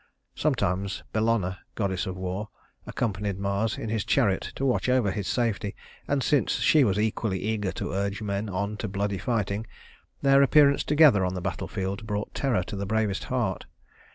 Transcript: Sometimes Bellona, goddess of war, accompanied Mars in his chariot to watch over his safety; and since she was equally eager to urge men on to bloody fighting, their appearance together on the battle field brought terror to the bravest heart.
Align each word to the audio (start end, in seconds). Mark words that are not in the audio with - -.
Sometimes 0.33 1.03
Bellona, 1.13 1.59
goddess 1.75 2.07
of 2.07 2.17
war, 2.17 2.49
accompanied 2.87 3.37
Mars 3.37 3.77
in 3.77 3.89
his 3.89 4.03
chariot 4.03 4.51
to 4.55 4.65
watch 4.65 4.89
over 4.89 5.11
his 5.11 5.27
safety; 5.27 5.75
and 6.07 6.23
since 6.23 6.53
she 6.53 6.83
was 6.83 6.97
equally 6.97 7.37
eager 7.37 7.71
to 7.73 7.91
urge 7.91 8.19
men 8.23 8.49
on 8.49 8.77
to 8.77 8.87
bloody 8.87 9.19
fighting, 9.19 9.67
their 10.23 10.41
appearance 10.41 10.83
together 10.83 11.23
on 11.23 11.35
the 11.35 11.39
battle 11.41 11.67
field 11.67 12.07
brought 12.07 12.33
terror 12.33 12.63
to 12.63 12.75
the 12.75 12.87
bravest 12.87 13.25
heart. 13.25 13.67